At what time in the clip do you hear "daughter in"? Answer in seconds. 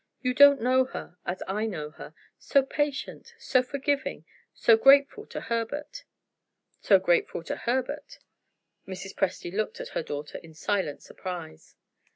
10.01-10.55